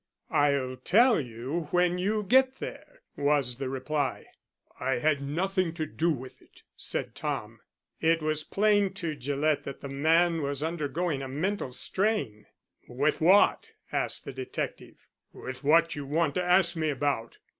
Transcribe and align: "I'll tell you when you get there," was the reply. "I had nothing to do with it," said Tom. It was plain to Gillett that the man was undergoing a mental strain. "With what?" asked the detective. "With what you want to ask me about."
"I'll 0.31 0.77
tell 0.77 1.21
you 1.23 1.67
when 1.69 1.99
you 1.99 2.23
get 2.23 2.55
there," 2.55 3.03
was 3.15 3.59
the 3.59 3.69
reply. 3.69 4.25
"I 4.79 4.93
had 4.93 5.21
nothing 5.21 5.75
to 5.75 5.85
do 5.85 6.09
with 6.11 6.41
it," 6.41 6.63
said 6.75 7.13
Tom. 7.13 7.59
It 7.99 8.19
was 8.23 8.43
plain 8.43 8.93
to 8.95 9.13
Gillett 9.13 9.63
that 9.65 9.81
the 9.81 9.89
man 9.89 10.41
was 10.41 10.63
undergoing 10.63 11.21
a 11.21 11.27
mental 11.27 11.71
strain. 11.71 12.47
"With 12.89 13.21
what?" 13.21 13.69
asked 13.91 14.25
the 14.25 14.33
detective. 14.33 14.95
"With 15.33 15.63
what 15.63 15.95
you 15.95 16.07
want 16.07 16.33
to 16.33 16.43
ask 16.43 16.75
me 16.75 16.89
about." 16.89 17.37